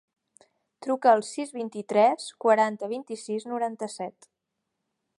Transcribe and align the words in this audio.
Truca 0.85 1.11
al 1.17 1.21
sis, 1.27 1.51
vint-i-tres, 1.59 2.27
quaranta, 2.47 2.91
vint-i-sis, 2.97 3.49
noranta-set. 3.55 4.31